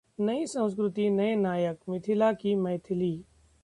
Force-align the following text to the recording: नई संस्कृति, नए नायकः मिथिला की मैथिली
नई 0.19 0.45
संस्कृति, 0.45 1.09
नए 1.09 1.35
नायकः 1.35 1.91
मिथिला 1.91 2.33
की 2.33 2.55
मैथिली 2.55 3.25